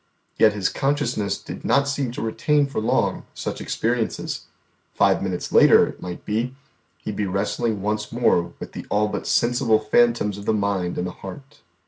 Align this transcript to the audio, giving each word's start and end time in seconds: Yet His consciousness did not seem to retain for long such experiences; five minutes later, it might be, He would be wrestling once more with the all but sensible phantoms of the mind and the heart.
Yet 0.39 0.53
His 0.53 0.67
consciousness 0.67 1.37
did 1.39 1.63
not 1.63 1.87
seem 1.87 2.09
to 2.13 2.23
retain 2.23 2.65
for 2.65 2.81
long 2.81 3.23
such 3.35 3.61
experiences; 3.61 4.47
five 4.95 5.21
minutes 5.21 5.51
later, 5.51 5.85
it 5.85 6.01
might 6.01 6.25
be, 6.25 6.55
He 6.97 7.11
would 7.11 7.15
be 7.17 7.27
wrestling 7.27 7.83
once 7.83 8.11
more 8.11 8.51
with 8.59 8.71
the 8.71 8.87
all 8.89 9.09
but 9.09 9.27
sensible 9.27 9.77
phantoms 9.77 10.39
of 10.39 10.45
the 10.47 10.53
mind 10.53 10.97
and 10.97 11.05
the 11.05 11.11
heart. 11.11 11.61